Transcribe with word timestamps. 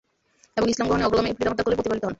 এবং 0.57 0.67
ইসলাম 0.71 0.87
গ্রহণে 0.87 1.05
অগ্রগামী 1.07 1.31
পিতামাতার 1.39 1.65
কোলে 1.65 1.77
প্রতিপালিত 1.77 2.03
হন। 2.07 2.09